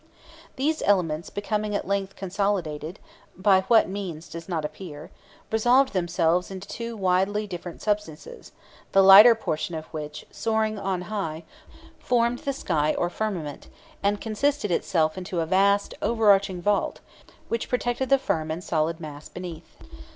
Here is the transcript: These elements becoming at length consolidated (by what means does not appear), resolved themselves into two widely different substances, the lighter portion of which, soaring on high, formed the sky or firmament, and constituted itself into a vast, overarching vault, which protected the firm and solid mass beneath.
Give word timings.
These 0.55 0.81
elements 0.87 1.29
becoming 1.29 1.75
at 1.75 1.85
length 1.87 2.15
consolidated 2.15 2.97
(by 3.37 3.61
what 3.67 3.87
means 3.87 4.27
does 4.27 4.49
not 4.49 4.65
appear), 4.65 5.11
resolved 5.51 5.93
themselves 5.93 6.49
into 6.49 6.67
two 6.67 6.97
widely 6.97 7.45
different 7.45 7.83
substances, 7.83 8.51
the 8.93 9.03
lighter 9.03 9.35
portion 9.35 9.75
of 9.75 9.85
which, 9.93 10.25
soaring 10.31 10.79
on 10.79 11.03
high, 11.03 11.43
formed 11.99 12.39
the 12.39 12.53
sky 12.53 12.95
or 12.97 13.11
firmament, 13.11 13.67
and 14.01 14.19
constituted 14.19 14.73
itself 14.73 15.19
into 15.19 15.39
a 15.39 15.45
vast, 15.45 15.93
overarching 16.01 16.63
vault, 16.63 16.99
which 17.47 17.69
protected 17.69 18.09
the 18.09 18.17
firm 18.17 18.49
and 18.49 18.63
solid 18.63 18.99
mass 18.99 19.29
beneath. 19.29 19.77